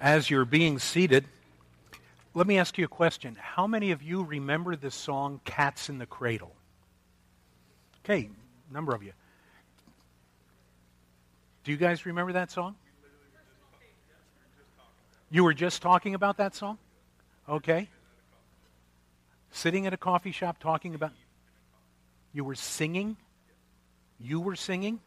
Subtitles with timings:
[0.00, 1.24] As you're being seated,
[2.34, 3.36] let me ask you a question.
[3.40, 6.54] How many of you remember the song Cats in the Cradle?
[8.04, 8.28] Okay,
[8.70, 9.12] number of you.
[11.64, 12.76] Do you guys remember that song?
[15.30, 16.78] You were just talking about that song?
[17.48, 17.88] Okay.
[19.50, 21.12] Sitting at a coffee shop talking about.
[22.32, 23.16] You were singing?
[24.20, 25.00] You were singing?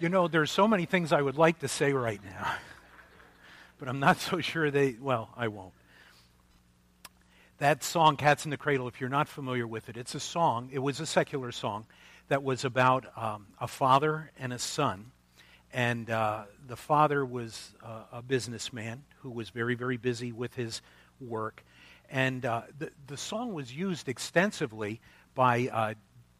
[0.00, 2.54] You know, there's so many things I would like to say right now,
[3.80, 5.72] but I'm not so sure they, well, I won't.
[7.58, 10.68] That song, Cats in the Cradle, if you're not familiar with it, it's a song,
[10.70, 11.84] it was a secular song
[12.28, 15.10] that was about um, a father and a son.
[15.72, 20.80] And uh, the father was uh, a businessman who was very, very busy with his
[21.20, 21.64] work.
[22.08, 25.00] And uh, the, the song was used extensively
[25.34, 25.94] by uh,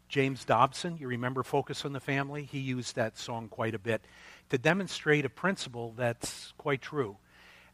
[0.09, 2.45] James Dobson, you remember Focus on the Family?
[2.45, 4.03] He used that song quite a bit
[4.49, 7.17] to demonstrate a principle that's quite true.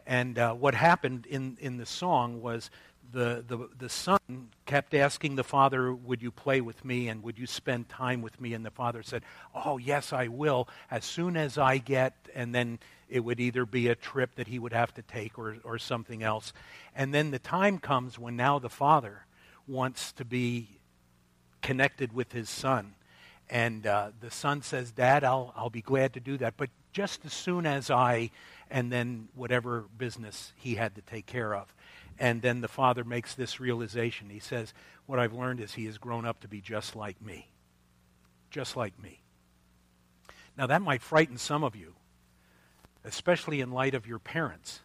[0.07, 2.71] And uh, what happened in, in the song was
[3.13, 4.19] the, the, the son
[4.67, 8.41] kept asking the father, Would you play with me and would you spend time with
[8.41, 8.53] me?
[8.53, 9.23] And the father said,
[9.55, 13.89] Oh, yes, I will, as soon as I get, and then it would either be
[13.89, 16.53] a trip that he would have to take or, or something else.
[16.97, 19.25] And then the time comes when now the father
[19.69, 20.81] wants to be
[21.65, 22.95] connected with his son.
[23.51, 26.55] And uh, the son says, Dad, I'll, I'll be glad to do that.
[26.57, 28.31] But just as soon as I,
[28.71, 31.75] and then whatever business he had to take care of.
[32.19, 34.31] And then the father makes this realization.
[34.31, 34.73] He says,
[35.07, 37.49] What I've learned is he has grown up to be just like me.
[38.51, 39.21] Just like me.
[40.57, 41.95] Now, that might frighten some of you,
[43.05, 44.81] especially in light of your parents.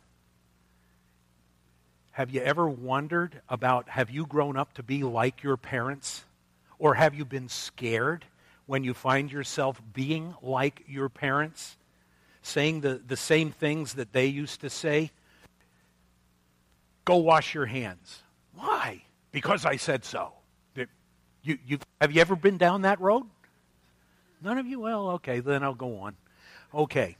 [2.11, 6.25] Have you ever wondered about have you grown up to be like your parents?
[6.79, 8.25] Or have you been scared
[8.65, 11.77] when you find yourself being like your parents,
[12.41, 15.11] saying the, the same things that they used to say?
[17.05, 18.23] Go wash your hands.
[18.55, 19.03] Why?
[19.31, 20.33] Because I said so.
[21.41, 23.23] You, you, have you ever been down that road?
[24.41, 24.79] None of you?
[24.79, 26.15] Well, okay, then I'll go on.
[26.73, 27.15] Okay.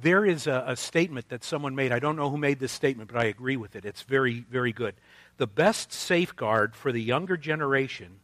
[0.00, 1.92] There is a, a statement that someone made.
[1.92, 3.84] I don't know who made this statement, but I agree with it.
[3.84, 4.94] It's very, very good.
[5.36, 8.18] The best safeguard for the younger generation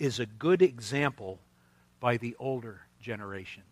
[0.00, 1.38] is a good example
[2.00, 3.62] by the older generation.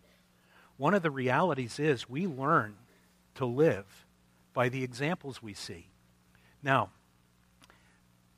[0.77, 2.77] One of the realities is we learn
[3.37, 4.07] to live
[4.53, 5.89] by the examples we see.
[6.63, 6.91] Now,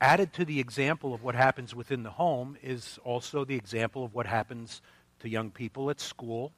[0.00, 4.14] added to the example of what happens within the home is also the example of
[4.14, 4.80] what happens
[5.18, 6.52] to young people at school,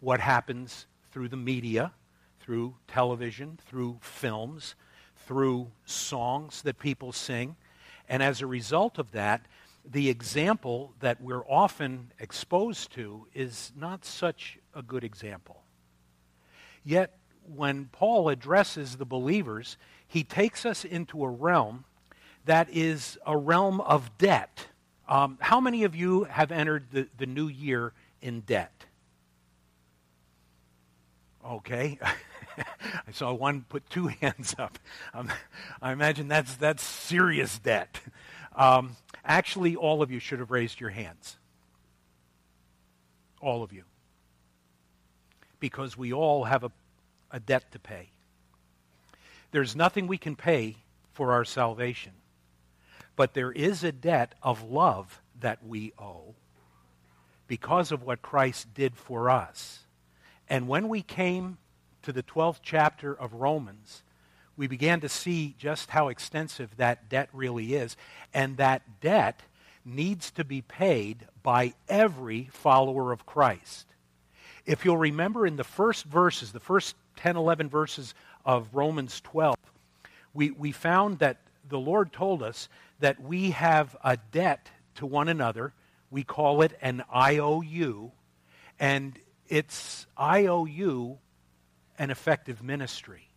[0.00, 1.92] what happens through the media,
[2.40, 4.74] through television, through films,
[5.26, 7.56] through songs that people sing.
[8.08, 9.46] And as a result of that,
[9.84, 15.62] the example that we're often exposed to is not such a good example.
[16.84, 17.16] Yet,
[17.54, 19.76] when Paul addresses the believers,
[20.06, 21.84] he takes us into a realm
[22.44, 24.66] that is a realm of debt.
[25.08, 28.84] Um, how many of you have entered the, the new year in debt?
[31.44, 31.98] Okay.
[32.58, 34.78] I saw one put two hands up.
[35.14, 35.30] Um,
[35.80, 38.00] I imagine that's, that's serious debt.
[38.56, 41.36] Um, actually, all of you should have raised your hands.
[43.40, 43.84] All of you.
[45.60, 46.72] Because we all have a,
[47.30, 48.08] a debt to pay.
[49.52, 50.76] There's nothing we can pay
[51.12, 52.12] for our salvation.
[53.16, 56.34] But there is a debt of love that we owe
[57.46, 59.80] because of what Christ did for us.
[60.48, 61.58] And when we came
[62.02, 64.02] to the 12th chapter of Romans,
[64.56, 67.96] we began to see just how extensive that debt really is.
[68.34, 69.42] And that debt
[69.84, 73.86] needs to be paid by every follower of Christ.
[74.64, 78.14] If you'll remember in the first verses, the first 10, 11 verses
[78.44, 79.56] of Romans 12,
[80.34, 82.68] we, we found that the Lord told us
[83.00, 85.72] that we have a debt to one another.
[86.10, 88.12] We call it an IOU.
[88.78, 89.18] And
[89.48, 91.18] it's IOU
[91.98, 93.31] an effective ministry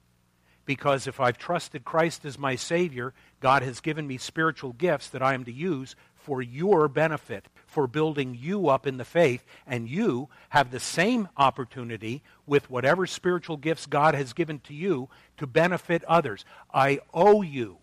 [0.66, 5.22] because if I've trusted Christ as my Savior, God has given me spiritual gifts that
[5.22, 9.88] I am to use for your benefit, for building you up in the faith, and
[9.88, 15.08] you have the same opportunity with whatever spiritual gifts God has given to you
[15.38, 16.44] to benefit others.
[16.74, 17.78] I owe you.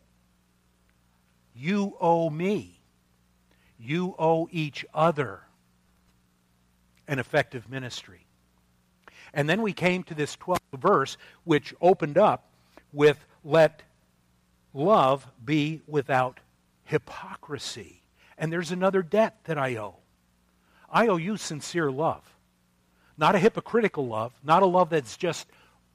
[1.55, 2.81] You owe me.
[3.79, 5.43] You owe each other
[7.07, 8.27] an effective ministry.
[9.35, 12.52] And then we came to this 12th verse, which opened up
[12.93, 13.83] with let
[14.75, 16.41] love be without
[16.85, 18.03] hypocrisy.
[18.39, 19.97] And there's another debt that I owe.
[20.91, 22.23] I owe you sincere love.
[23.17, 25.47] Not a hypocritical love, not a love that's just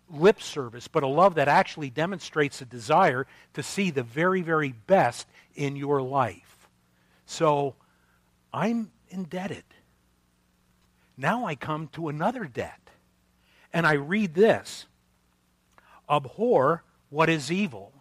[0.09, 4.71] lip service, but a love that actually demonstrates a desire to see the very, very
[4.71, 6.69] best in your life.
[7.25, 7.75] So
[8.53, 9.63] I'm indebted.
[11.17, 12.79] Now I come to another debt.
[13.73, 14.85] And I read this
[16.09, 17.93] Abhor what is evil.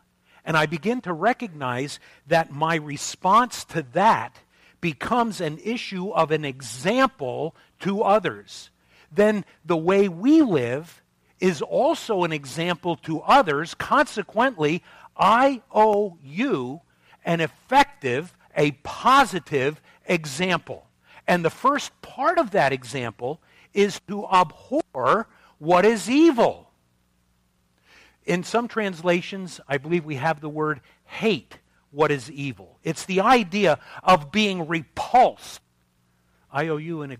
[0.44, 4.38] And I begin to recognize that my response to that
[4.81, 8.70] becomes an issue of an example to others.
[9.11, 11.03] Then the way we live
[11.41, 13.75] is also an example to others.
[13.75, 14.82] Consequently,
[15.17, 16.82] I owe you
[17.25, 20.87] an effective, a positive example.
[21.26, 23.41] And the first part of that example
[23.75, 25.26] is to abhor
[25.59, 26.65] what is evil.
[28.26, 31.58] In some translations, I believe we have the word hate
[31.93, 32.78] what is evil.
[32.82, 35.61] It's the idea of being repulsed.
[36.50, 37.17] I owe you an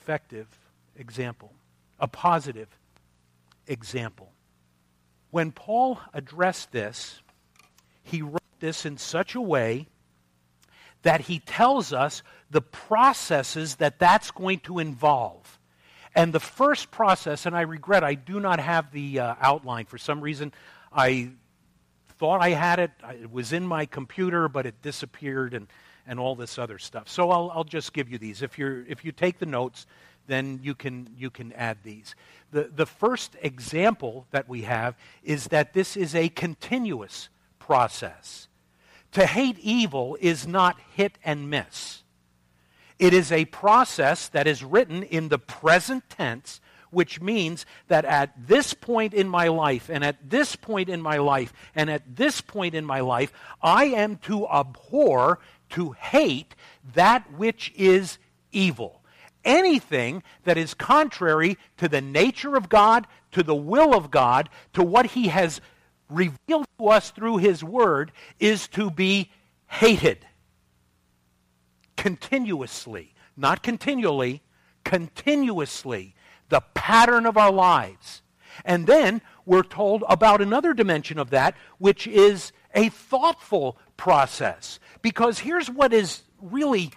[0.00, 0.48] effective
[0.96, 1.52] example,
[2.00, 2.68] a positive
[3.66, 4.32] example.
[5.30, 7.20] When Paul addressed this,
[8.02, 9.88] he wrote this in such a way
[11.02, 15.55] that he tells us the processes that that's going to involve.
[16.16, 19.84] And the first process, and I regret I do not have the uh, outline.
[19.84, 20.50] For some reason,
[20.90, 21.32] I
[22.18, 22.90] thought I had it.
[23.20, 25.66] It was in my computer, but it disappeared and,
[26.06, 27.10] and all this other stuff.
[27.10, 28.40] So I'll, I'll just give you these.
[28.40, 29.86] If, you're, if you take the notes,
[30.26, 32.14] then you can, you can add these.
[32.50, 37.28] The, the first example that we have is that this is a continuous
[37.58, 38.48] process.
[39.12, 42.04] To hate evil is not hit and miss.
[42.98, 46.60] It is a process that is written in the present tense,
[46.90, 51.18] which means that at this point in my life, and at this point in my
[51.18, 55.40] life, and at this point in my life, I am to abhor,
[55.70, 56.54] to hate
[56.94, 58.18] that which is
[58.50, 59.02] evil.
[59.44, 64.82] Anything that is contrary to the nature of God, to the will of God, to
[64.82, 65.60] what He has
[66.08, 68.10] revealed to us through His Word,
[68.40, 69.30] is to be
[69.66, 70.26] hated
[72.06, 73.12] continuously.
[73.36, 74.40] Not continually,
[74.84, 76.14] continuously.
[76.50, 78.22] The pattern of our lives.
[78.64, 84.78] And then we're told about another dimension of that, which is a thoughtful process.
[85.02, 86.92] Because here's what is really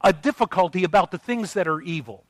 [0.00, 2.24] a difficulty about the things that are evil.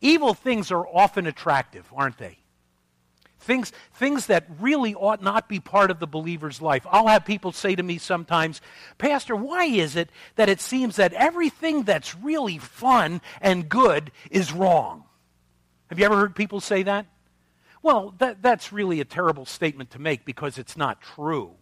[0.00, 2.38] Evil things are often attractive, aren't they?
[3.42, 6.86] Things, things that really ought not be part of the believer's life.
[6.88, 8.60] I'll have people say to me sometimes,
[8.98, 14.52] Pastor, why is it that it seems that everything that's really fun and good is
[14.52, 15.04] wrong?
[15.88, 17.06] Have you ever heard people say that?
[17.82, 21.56] Well, that, that's really a terrible statement to make because it's not true.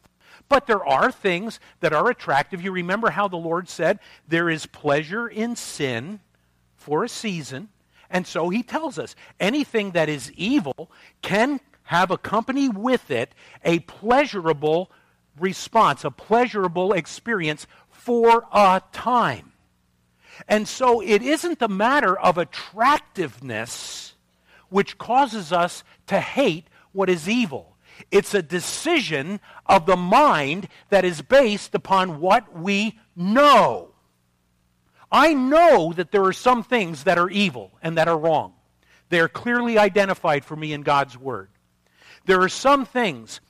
[0.51, 2.61] But there are things that are attractive.
[2.61, 6.21] You remember how the Lord said, There is pleasure in sin
[6.77, 7.71] for a season.
[8.11, 10.91] And so he tells us anything that is evil
[11.23, 11.61] can
[11.91, 13.35] have accompany with it
[13.65, 14.93] a pleasurable
[15.37, 19.51] response, a pleasurable experience for a time.
[20.47, 24.15] And so it isn't a matter of attractiveness
[24.69, 27.77] which causes us to hate what is evil.
[28.13, 33.95] It's a decision of the mind that is based upon what we know.
[35.11, 38.53] I know that there are some things that are evil and that are wrong.
[39.09, 41.49] They are clearly identified for me in God's Word.
[42.27, 43.41] There are some things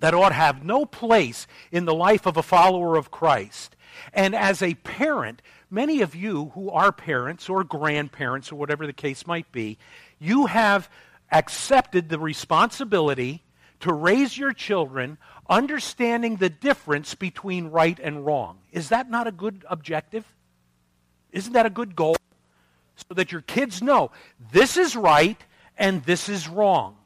[0.00, 3.76] that ought to have no place in the life of a follower of Christ.
[4.12, 8.92] And as a parent, many of you who are parents or grandparents or whatever the
[8.92, 9.78] case might be,
[10.18, 10.90] you have
[11.30, 13.42] accepted the responsibility
[13.80, 15.18] to raise your children
[15.48, 18.58] understanding the difference between right and wrong.
[18.70, 20.24] Is that not a good objective?
[21.32, 22.16] Isn't that a good goal?
[22.96, 24.10] So that your kids know
[24.52, 25.40] this is right
[25.76, 26.96] and this is wrong.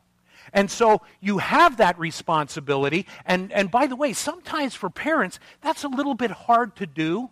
[0.57, 3.07] And so you have that responsibility.
[3.27, 7.29] And, and by the way, sometimes for parents, that's a little bit hard to do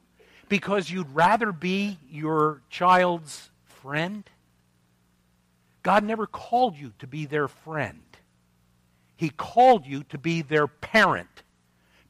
[0.51, 4.29] because you'd rather be your child's friend.
[5.83, 8.03] God never called you to be their friend.
[9.17, 11.45] He called you to be their parent,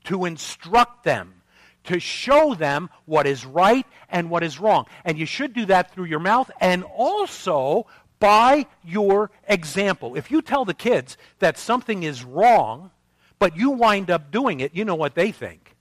[0.04, 1.42] to instruct them,
[1.84, 4.86] to show them what is right and what is wrong.
[5.04, 7.86] And you should do that through your mouth and also
[8.24, 10.16] by your example.
[10.16, 12.90] If you tell the kids that something is wrong,
[13.38, 15.76] but you wind up doing it, you know what they think.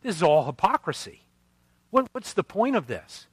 [0.00, 1.22] This is all hypocrisy.
[1.90, 3.26] What, what's the point of this?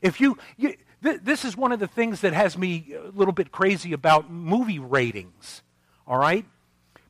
[0.00, 3.34] If you, you th- this is one of the things that has me a little
[3.34, 5.60] bit crazy about movie ratings.
[6.06, 6.46] All right?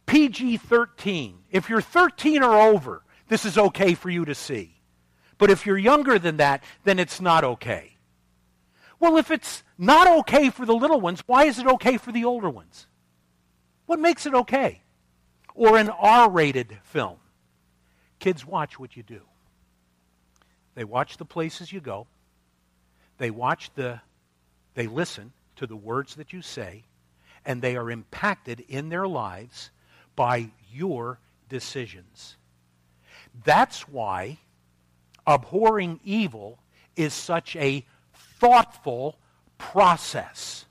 [0.06, 1.38] PG 13.
[1.52, 4.74] If you're 13 or over, this is okay for you to see.
[5.38, 7.93] But if you're younger than that, then it's not okay.
[9.00, 12.24] Well, if it's not okay for the little ones, why is it okay for the
[12.24, 12.86] older ones?
[13.86, 14.82] What makes it okay?
[15.54, 17.18] Or an R rated film.
[18.18, 19.20] Kids watch what you do.
[20.74, 22.06] They watch the places you go.
[23.18, 24.00] They watch the,
[24.74, 26.84] they listen to the words that you say,
[27.44, 29.70] and they are impacted in their lives
[30.16, 32.36] by your decisions.
[33.44, 34.38] That's why
[35.26, 36.58] abhorring evil
[36.96, 37.84] is such a
[38.44, 39.16] thoughtful
[39.56, 40.66] process.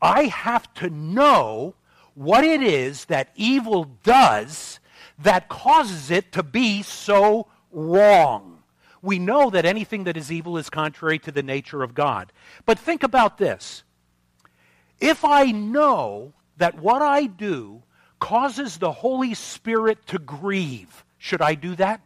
[0.00, 1.74] I have to know
[2.14, 4.78] what it is that evil does
[5.18, 8.62] that causes it to be so wrong.
[9.02, 12.32] We know that anything that is evil is contrary to the nature of God.
[12.64, 13.82] But think about this.
[15.00, 17.82] If I know that what I do
[18.20, 22.00] causes the Holy Spirit to grieve, should I do that?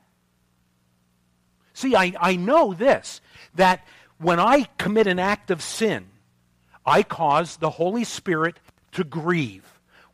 [1.75, 3.21] See, I, I know this
[3.55, 3.87] that
[4.19, 6.07] when I commit an act of sin,
[6.85, 8.59] I cause the Holy Spirit
[8.93, 9.65] to grieve.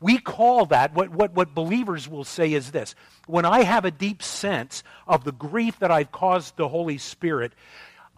[0.00, 2.94] We call that, what, what, what believers will say is this
[3.26, 7.52] when I have a deep sense of the grief that I've caused the Holy Spirit,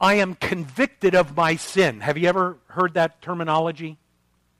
[0.00, 2.00] I am convicted of my sin.
[2.00, 3.98] Have you ever heard that terminology?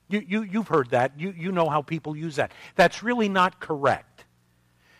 [0.09, 1.19] You, you, you've heard that.
[1.19, 2.53] You, you know how people use that.
[2.75, 4.16] That's really not correct.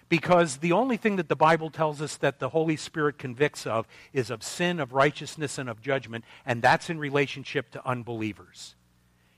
[0.10, 3.88] Because the only thing that the Bible tells us that the Holy Spirit convicts of
[4.14, 8.76] is of sin, of righteousness, and of judgment, and that's in relationship to unbelievers.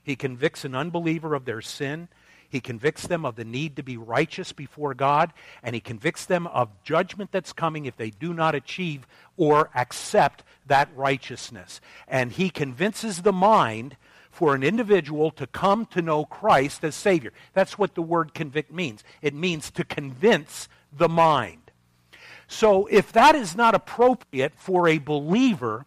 [0.02, 2.08] He convicts an unbeliever of their sin.
[2.48, 6.46] He convicts them of the need to be righteous before God, and he convicts them
[6.48, 11.80] of judgment that's coming if they do not achieve or accept that righteousness.
[12.08, 13.96] And he convinces the mind
[14.30, 17.32] for an individual to come to know Christ as Savior.
[17.52, 19.02] That's what the word convict means.
[19.22, 21.70] It means to convince the mind.
[22.46, 25.86] So if that is not appropriate for a believer,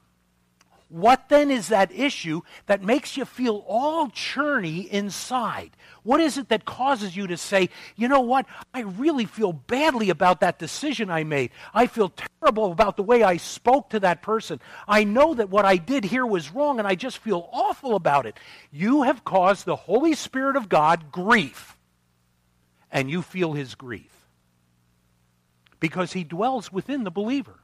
[0.93, 5.71] what then is that issue that makes you feel all churny inside?
[6.03, 8.45] What is it that causes you to say, you know what,
[8.75, 11.49] I really feel badly about that decision I made.
[11.73, 14.59] I feel terrible about the way I spoke to that person.
[14.87, 18.27] I know that what I did here was wrong and I just feel awful about
[18.27, 18.37] it.
[18.71, 21.75] You have caused the Holy Spirit of God grief,
[22.91, 24.11] and you feel his grief
[25.79, 27.61] because he dwells within the believer.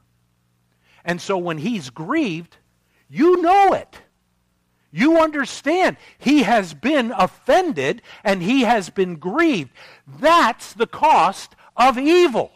[1.04, 2.56] And so when he's grieved,
[3.10, 4.00] you know it.
[4.92, 5.96] You understand.
[6.18, 9.70] He has been offended and he has been grieved.
[10.06, 12.50] That's the cost of evil.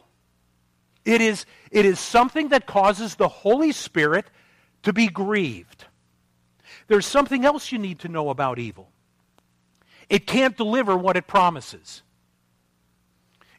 [1.04, 4.26] It is, it is something that causes the Holy Spirit
[4.84, 5.84] to be grieved.
[6.88, 8.88] There's something else you need to know about evil
[10.08, 12.02] it can't deliver what it promises.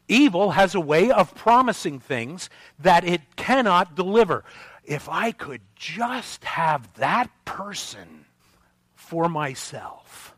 [0.08, 2.48] Evil has a way of promising things
[2.78, 4.44] that it cannot deliver
[4.86, 8.24] if I could just have that person
[8.94, 10.34] for myself.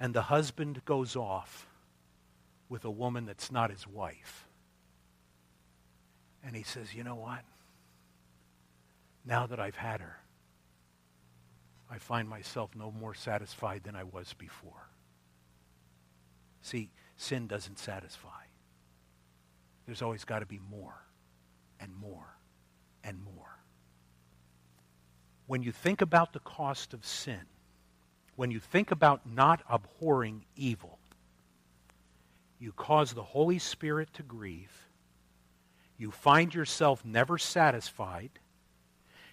[0.00, 1.68] And the husband goes off
[2.68, 4.48] with a woman that's not his wife.
[6.42, 7.42] And he says, You know what?
[9.24, 10.18] Now that I've had her,
[11.88, 14.88] I find myself no more satisfied than I was before.
[16.62, 18.28] See, sin doesn't satisfy.
[19.84, 20.94] There's always got to be more
[21.82, 22.36] and more
[23.04, 23.58] and more.
[25.46, 27.40] When you think about the cost of sin,
[28.36, 30.98] when you think about not abhorring evil,
[32.58, 34.88] you cause the Holy Spirit to grieve.
[35.98, 38.30] You find yourself never satisfied.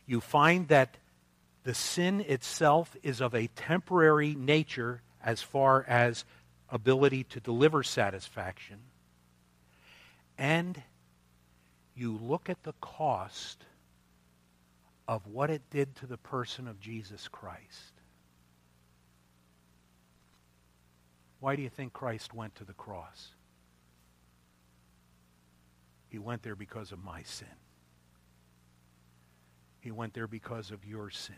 [0.06, 0.98] You find that
[1.64, 6.26] the sin itself is of a temporary nature as far as
[6.70, 8.80] ability to deliver satisfaction.
[10.38, 10.82] And
[12.00, 13.66] you look at the cost
[15.06, 17.94] of what it did to the person of Jesus Christ.
[21.42, 23.30] Why do you think Christ went to the cross?
[26.08, 27.48] He went there because of my sin.
[29.82, 31.36] He went there because of your sin.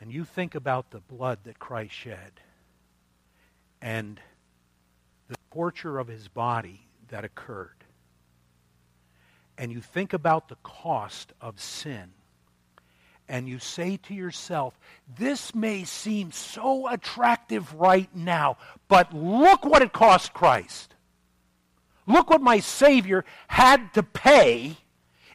[0.00, 2.40] And you think about the blood that Christ shed
[3.80, 4.20] and
[5.52, 7.84] torture of his body that occurred,
[9.58, 12.10] and you think about the cost of sin,
[13.28, 14.78] and you say to yourself,
[15.18, 18.56] this may seem so attractive right now,
[18.88, 20.94] but look what it cost Christ.
[22.06, 24.76] Look what my Savior had to pay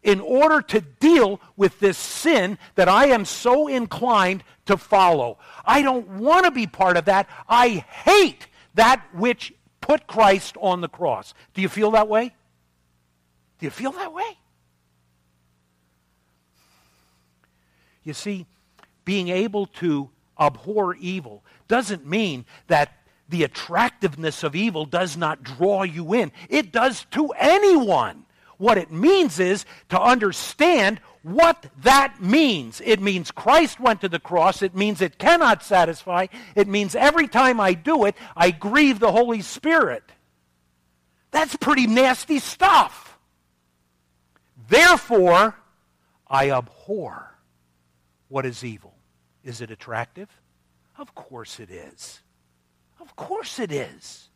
[0.03, 5.37] in order to deal with this sin that I am so inclined to follow.
[5.63, 7.29] I don't want to be part of that.
[7.47, 9.53] I hate that which
[9.87, 11.33] put Christ on the cross.
[11.53, 12.35] Do you feel that way?
[13.59, 14.37] Do you feel that way?
[18.03, 18.45] You see,
[19.05, 22.93] being able to abhor evil doesn't mean that
[23.29, 26.33] the attractiveness of evil does not draw you in.
[26.49, 28.25] It does to anyone.
[28.57, 32.81] What it means is to understand what that means.
[32.83, 34.61] It means Christ went to the cross.
[34.61, 36.27] It means it cannot satisfy.
[36.55, 40.03] It means every time I do it, I grieve the Holy Spirit.
[41.31, 43.17] That's pretty nasty stuff.
[44.69, 45.55] Therefore,
[46.27, 47.37] I abhor
[48.29, 48.93] what is evil.
[49.43, 50.29] Is it attractive?
[50.97, 52.21] Of course it is.
[52.99, 54.29] Of course it is.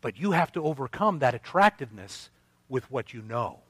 [0.00, 2.30] But you have to overcome that attractiveness
[2.68, 3.60] with what you know.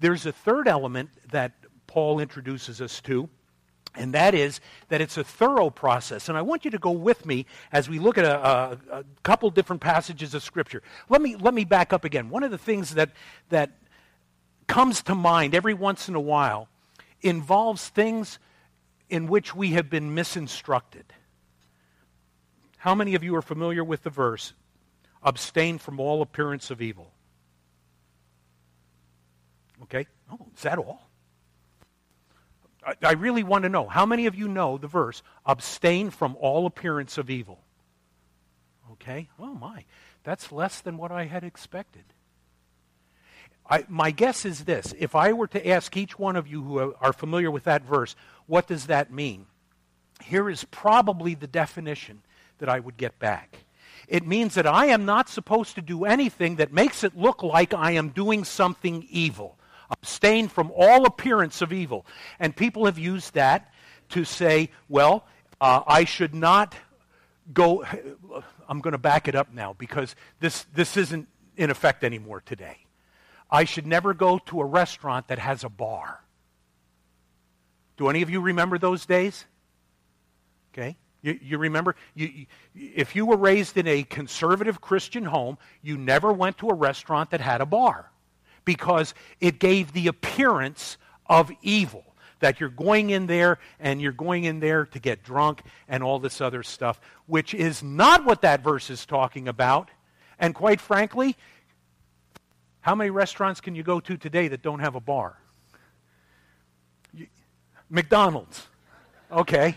[0.00, 1.52] There's a third element that
[1.86, 3.28] Paul introduces us to,
[3.94, 6.28] and that is that it's a thorough process.
[6.28, 9.04] And I want you to go with me as we look at a, a, a,
[9.22, 10.82] couple different passages of Scripture.
[11.08, 12.30] Let me, let me back up again.
[12.30, 13.10] One of the things that,
[13.48, 13.72] that
[14.68, 16.68] comes to mind every once in a while
[17.20, 18.38] involves things
[19.08, 21.02] in which we have been misinstructed.
[22.78, 24.54] How many of you are familiar with the verse,
[25.22, 27.12] abstain from all appearance of evil?
[29.90, 30.08] Okay?
[30.30, 31.10] Oh, is that all?
[32.86, 33.86] I, I really want to know.
[33.88, 37.60] How many of you know the verse, abstain from all appearance of evil?
[38.92, 39.28] Okay?
[39.38, 39.84] Oh, my.
[40.22, 42.04] That's less than what I had expected.
[43.68, 44.94] I, my guess is this.
[44.98, 48.16] If I were to ask each one of you who are familiar with that verse,
[48.46, 49.46] what does that mean?
[50.22, 52.22] Here is probably the definition
[52.58, 53.58] that I would get back.
[54.08, 57.72] It means that I am not supposed to do anything that makes it look like
[57.72, 59.56] I am doing something evil.
[59.90, 62.06] Abstain from all appearance of evil.
[62.38, 63.72] And people have used that
[64.10, 65.26] to say, well,
[65.60, 66.74] uh, I should not
[67.52, 67.84] go.
[68.68, 72.78] I'm going to back it up now because this, this isn't in effect anymore today.
[73.50, 76.22] I should never go to a restaurant that has a bar.
[77.96, 79.44] Do any of you remember those days?
[80.72, 80.96] Okay.
[81.22, 85.98] You, you remember, you, you, if you were raised in a conservative Christian home, you
[85.98, 88.10] never went to a restaurant that had a bar
[88.64, 90.96] because it gave the appearance
[91.26, 92.04] of evil.
[92.40, 96.18] That you're going in there and you're going in there to get drunk and all
[96.18, 99.90] this other stuff, which is not what that verse is talking about.
[100.38, 101.36] And quite frankly,
[102.80, 105.36] how many restaurants can you go to today that don't have a bar?
[107.90, 108.68] McDonald's.
[109.30, 109.76] Okay.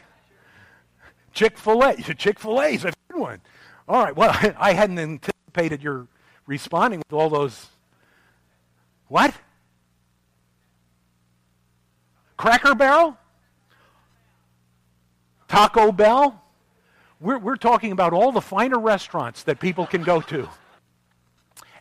[1.34, 1.96] Chick fil A.
[1.98, 3.42] Chick fil A is a good one.
[3.88, 4.16] All right.
[4.16, 6.08] Well, I hadn't anticipated your
[6.46, 7.68] responding with all those
[9.08, 9.34] what?
[12.38, 13.18] Cracker Barrel?
[15.48, 16.42] Taco Bell?
[17.20, 20.50] We're, we're talking about all the finer restaurants that people can go to.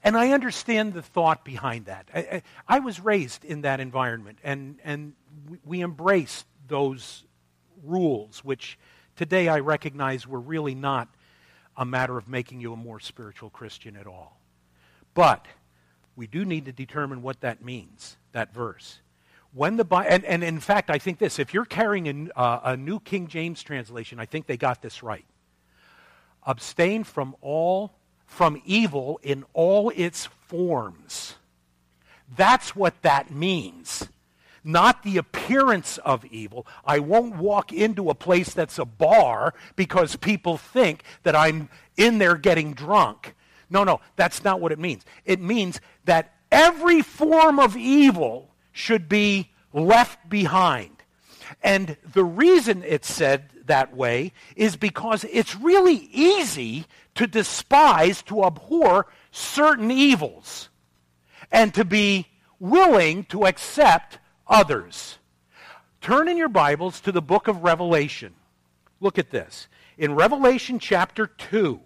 [0.04, 2.08] And I understand the thought behind that.
[2.14, 5.14] I, I, I was raised in that environment, and, and
[5.48, 7.24] we, we embraced those
[7.82, 8.78] rules, which
[9.16, 11.08] today I recognize were really not
[11.76, 14.38] a matter of making you a more spiritual Christian at all.
[15.14, 15.46] But
[16.16, 19.00] we do need to determine what that means, that verse.
[19.54, 22.76] When the and, and in fact, I think this: if you're carrying a, uh, a
[22.76, 25.24] New King James translation, I think they got this right.
[26.46, 27.92] Abstain from all
[28.26, 31.34] from evil in all its forms.
[32.34, 34.08] That's what that means.
[34.64, 36.66] Not the appearance of evil.
[36.84, 42.18] I won't walk into a place that's a bar because people think that I'm in
[42.18, 43.34] there getting drunk.
[43.72, 45.02] No, no, that's not what it means.
[45.24, 50.90] It means that every form of evil should be left behind.
[51.62, 58.44] And the reason it's said that way is because it's really easy to despise, to
[58.44, 60.68] abhor certain evils,
[61.50, 62.26] and to be
[62.58, 65.18] willing to accept others.
[66.02, 68.34] Turn in your Bibles to the book of Revelation.
[69.00, 69.68] Look at this.
[69.96, 71.80] In Revelation chapter 2,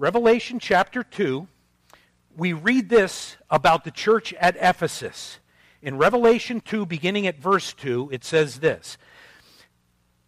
[0.00, 1.48] Revelation chapter 2,
[2.36, 5.40] we read this about the church at Ephesus.
[5.82, 8.96] In Revelation 2, beginning at verse 2, it says this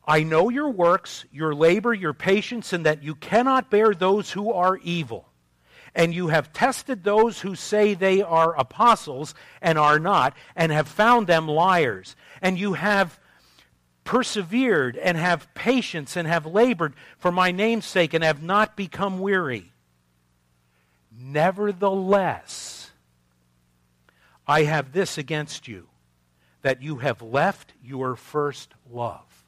[0.05, 4.53] I know your works, your labor, your patience, and that you cannot bear those who
[4.53, 5.29] are evil.
[5.95, 10.89] And you have tested those who say they are apostles and are not, and have
[10.89, 12.17] found them liars.
[12.43, 13.21] And you have
[14.11, 19.21] persevered and have patience and have labored for my name's sake and have not become
[19.21, 19.71] weary.
[21.17, 22.91] Nevertheless,
[24.49, 25.87] I have this against you,
[26.63, 29.45] that you have left your first love.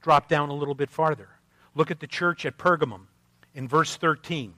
[0.00, 1.28] Drop down a little bit farther.
[1.74, 3.02] Look at the church at Pergamum
[3.54, 4.54] in verse 13.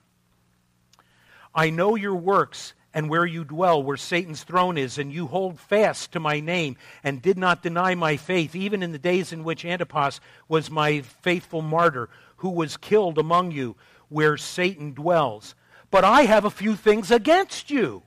[1.52, 5.58] I know your works and where you dwell, where Satan's throne is, and you hold
[5.58, 9.42] fast to my name and did not deny my faith, even in the days in
[9.42, 13.74] which Antipas was my faithful martyr, who was killed among you,
[14.08, 15.56] where Satan dwells.
[15.90, 18.04] But I have a few things against you,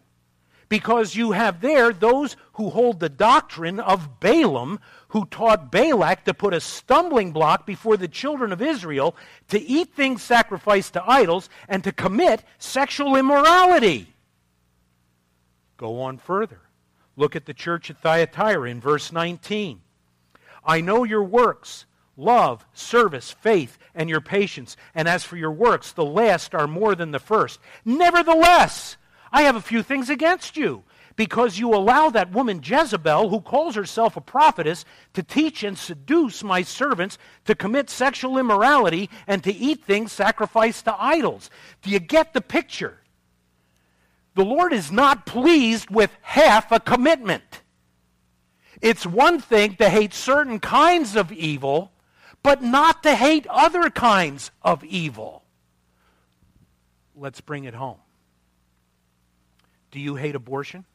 [0.70, 6.34] because you have there those who hold the doctrine of Balaam, who taught Balak to
[6.34, 9.16] put a stumbling block before the children of Israel,
[9.50, 14.14] to eat things sacrificed to idols, and to commit sexual immorality.
[15.78, 16.62] Go on further.
[17.16, 19.82] Look at the church at Thyatira in verse 19.
[20.66, 21.86] I know your works,
[22.18, 24.76] love, service, faith, and your patience.
[24.94, 27.60] And as for your works, the last are more than the first.
[27.86, 28.98] Nevertheless,
[29.32, 30.84] I have a few things against you,
[31.16, 36.44] because you allow that woman Jezebel, who calls herself a prophetess, to teach and seduce
[36.44, 41.50] my servants to commit sexual immorality and to eat things sacrificed to idols.
[41.82, 43.00] Do you get the picture?
[44.38, 47.64] The Lord is not pleased with half a commitment.
[48.84, 51.92] It's one thing to hate certain kinds of evil,
[52.44, 55.44] but not to hate other kinds of evil.
[57.16, 57.98] Let's bring it home.
[59.90, 60.86] Do you hate abortion?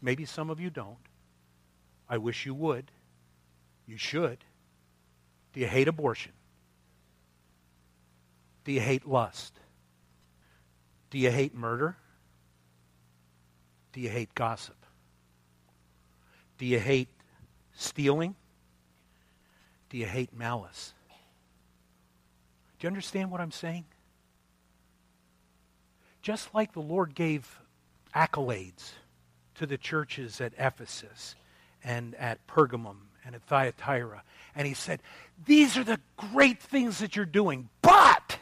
[0.00, 0.98] Maybe some of you don't.
[2.08, 2.90] I wish you would.
[3.86, 4.38] You should.
[5.52, 6.32] Do you hate abortion?
[8.64, 9.60] Do you hate lust?
[11.12, 11.94] Do you hate murder?
[13.92, 14.86] Do you hate gossip?
[16.56, 17.10] Do you hate
[17.74, 18.34] stealing?
[19.90, 20.94] Do you hate malice?
[22.78, 23.84] Do you understand what I'm saying?
[26.22, 27.60] Just like the Lord gave
[28.16, 28.92] accolades
[29.56, 31.34] to the churches at Ephesus
[31.84, 32.96] and at Pergamum
[33.26, 34.22] and at Thyatira,
[34.56, 35.02] and he said,
[35.44, 38.38] These are the great things that you're doing, but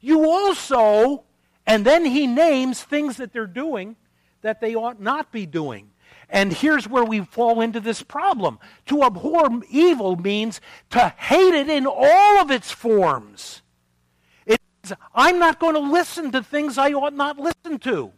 [0.00, 1.26] you also
[1.70, 3.94] and then he names things that they're doing
[4.42, 5.92] that they ought not be doing.
[6.28, 8.58] And here's where we fall into this problem.
[8.86, 13.62] To abhor evil means to hate it in all of its forms.
[14.46, 18.10] It's, I'm not going to listen to things I ought not listen to.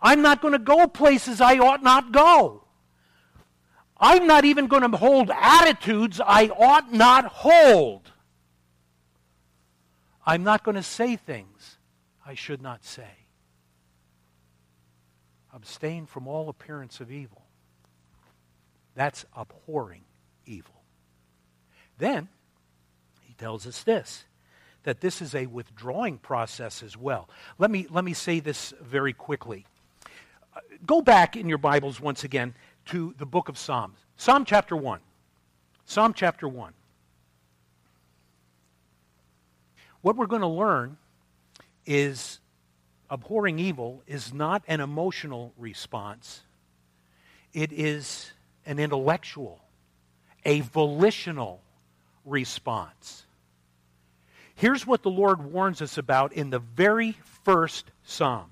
[0.00, 2.64] I'm not going to go places I ought not go.
[3.98, 8.12] I'm not even going to hold attitudes I ought not hold.
[10.24, 11.71] I'm not going to say things
[12.26, 13.26] I should not say.
[15.52, 17.42] Abstain from all appearance of evil.
[18.94, 20.04] That's abhorring
[20.46, 20.82] evil.
[21.98, 22.28] Then,
[23.20, 24.24] he tells us this
[24.84, 27.28] that this is a withdrawing process as well.
[27.58, 29.64] Let me, let me say this very quickly.
[30.54, 32.54] Uh, go back in your Bibles once again
[32.86, 33.98] to the book of Psalms.
[34.16, 34.98] Psalm chapter 1.
[35.84, 36.72] Psalm chapter 1.
[40.00, 40.96] What we're going to learn
[41.86, 42.40] is
[43.10, 46.42] abhorring evil is not an emotional response,
[47.52, 48.32] it is
[48.64, 49.60] an intellectual,
[50.44, 51.60] a volitional
[52.24, 53.26] response.
[54.54, 58.50] Here's what the Lord warns us about in the very first psalm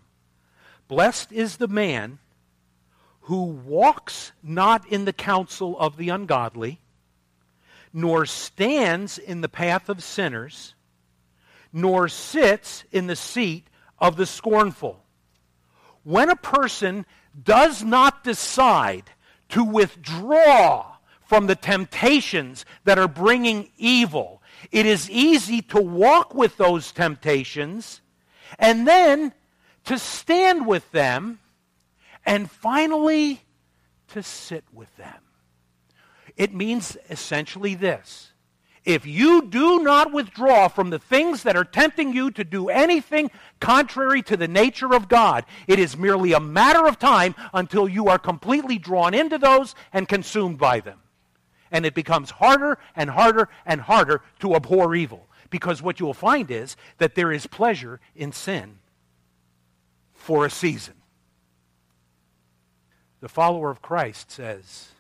[0.89, 2.19] Blessed is the man
[3.23, 6.81] who walks not in the counsel of the ungodly,
[7.93, 10.75] nor stands in the path of sinners
[11.73, 15.05] nor sits in the seat of the scornful.
[16.03, 17.07] When a person
[17.43, 19.11] does not decide
[19.51, 26.57] to withdraw from the temptations that are bringing evil, it is easy to walk with
[26.57, 28.01] those temptations
[28.59, 29.33] and then
[29.85, 31.39] to stand with them
[32.27, 33.41] and finally
[34.09, 35.23] to sit with them.
[36.37, 38.30] It means essentially this
[38.91, 43.31] if you do not withdraw from the things that are tempting you to do anything
[43.61, 48.09] contrary to the nature of God, it is merely a matter of time until you
[48.09, 50.99] are completely drawn into those and consumed by them.
[51.71, 55.29] And it becomes harder and harder and harder to abhor evil.
[55.51, 58.79] Because what you will find is that there is pleasure in sin
[60.15, 60.95] for a season.
[63.21, 64.91] The follower of Christ says,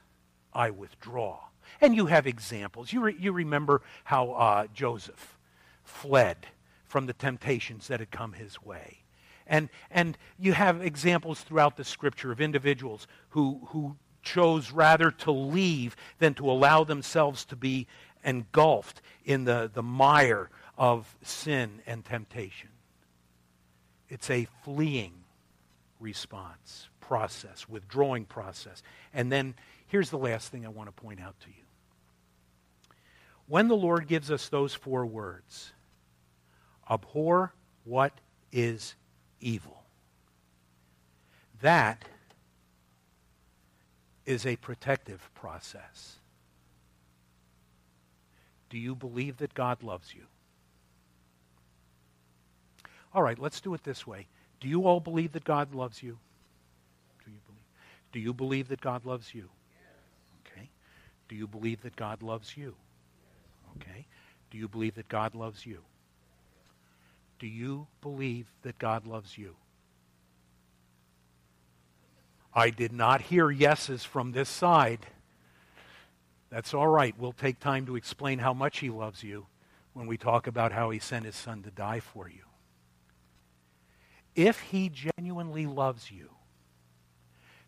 [0.53, 1.50] I withdraw
[1.81, 2.93] and you have examples.
[2.93, 5.39] You, re, you remember how uh, Joseph
[5.85, 6.47] fled
[6.87, 8.99] from the temptations that had come his way.
[9.47, 15.33] And, and you have examples throughout the scripture of individuals who, who chose rather to
[15.33, 17.87] leave than to allow themselves to be
[18.25, 22.69] engulfed in the, the mire of sin and temptation.
[24.09, 25.15] It's a fleeing
[26.01, 28.83] response, process, withdrawing process.
[29.15, 29.55] And then
[29.87, 31.60] here's the last thing I want to point out to you
[33.51, 35.73] when the Lord gives us those four words
[36.89, 38.13] abhor what
[38.53, 38.95] is
[39.41, 39.83] evil,
[41.61, 42.05] that
[44.25, 46.21] is a protective process.
[48.71, 50.23] Do you believe that God loves you?
[53.13, 54.29] All right, let's do it this way.
[54.61, 56.17] Do you all believe that God loves you?
[57.25, 57.65] Do you believe?
[58.13, 59.49] Do you believe that God loves you?
[60.47, 60.71] Okay.
[61.29, 62.77] Do you believe that God loves you?
[63.77, 64.07] Okay.
[64.51, 65.83] Do you believe that God loves you?
[67.39, 69.57] Do you believe that God loves you?
[72.53, 75.07] I did not hear yeses from this side.
[76.51, 77.15] That's all right.
[77.17, 79.47] We'll take time to explain how much he loves you
[79.93, 82.43] when we talk about how he sent his son to die for you.
[84.35, 86.31] If he genuinely loves you,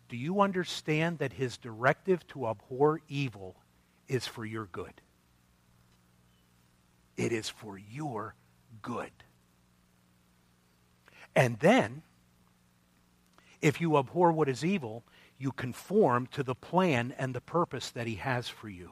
[0.09, 3.55] do you understand that his directive to abhor evil
[4.07, 4.93] is for your good?
[7.17, 8.35] It is for your
[8.81, 9.11] good.
[11.35, 12.01] And then,
[13.61, 15.03] if you abhor what is evil,
[15.37, 18.91] you conform to the plan and the purpose that he has for you.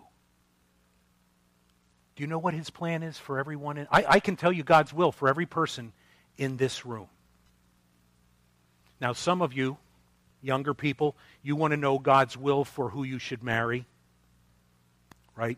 [2.15, 3.77] Do you know what his plan is for everyone?
[3.77, 5.93] In, I, I can tell you God's will for every person
[6.37, 7.07] in this room.
[8.99, 9.77] Now, some of you,
[10.41, 13.85] younger people, you want to know God's will for who you should marry,
[15.35, 15.57] right?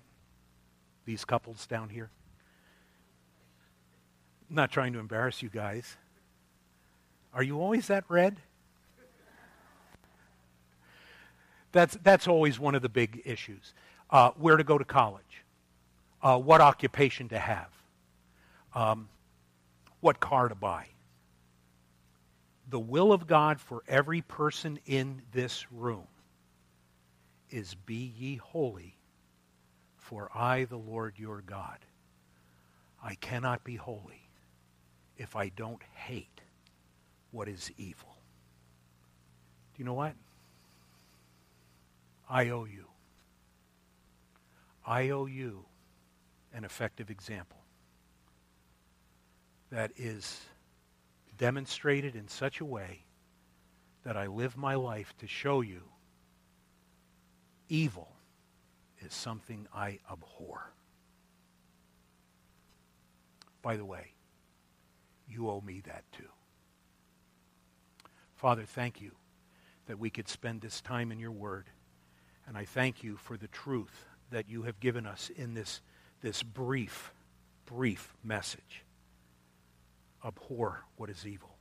[1.05, 2.09] These couples down here.
[4.53, 5.97] I'm not trying to embarrass you guys.
[7.33, 8.39] Are you always that red?
[11.71, 13.73] That's, that's always one of the big issues.
[14.11, 15.43] Uh, where to go to college,
[16.21, 17.69] uh, what occupation to have,
[18.75, 19.09] um,
[20.01, 20.85] what car to buy.
[22.69, 26.05] The will of God for every person in this room
[27.49, 28.97] is be ye holy,
[29.97, 31.79] for I, the Lord your God,
[33.03, 34.22] I cannot be holy
[35.17, 36.41] if I don't hate
[37.31, 38.15] what is evil.
[39.73, 40.13] Do you know what?
[42.29, 42.87] I owe you.
[44.85, 45.65] I owe you
[46.53, 47.59] an effective example
[49.71, 50.41] that is
[51.37, 53.05] demonstrated in such a way
[54.03, 55.81] that I live my life to show you
[57.69, 58.09] evil
[58.99, 60.71] is something I abhor.
[63.61, 64.13] By the way,
[65.33, 66.29] you owe me that too.
[68.35, 69.11] Father, thank you
[69.87, 71.65] that we could spend this time in your word.
[72.47, 75.81] And I thank you for the truth that you have given us in this,
[76.21, 77.13] this brief,
[77.65, 78.83] brief message.
[80.25, 81.55] Abhor what is evil.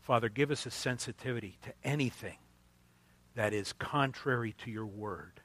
[0.00, 2.36] Father, give us a sensitivity to anything
[3.34, 5.40] that is contrary to your word.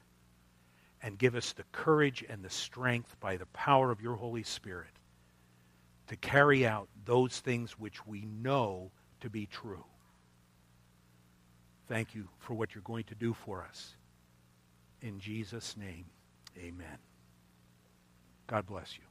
[1.02, 4.99] And give us the courage and the strength by the power of your Holy Spirit
[6.10, 9.84] to carry out those things which we know to be true.
[11.88, 13.94] Thank you for what you're going to do for us.
[15.00, 16.06] In Jesus' name,
[16.58, 16.98] amen.
[18.48, 19.09] God bless you.